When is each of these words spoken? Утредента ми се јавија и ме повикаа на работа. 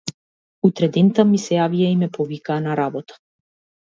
Утредента 0.69 1.25
ми 1.33 1.41
се 1.45 1.55
јавија 1.57 1.93
и 1.97 1.99
ме 2.01 2.11
повикаа 2.19 2.65
на 2.69 2.79
работа. 2.81 3.21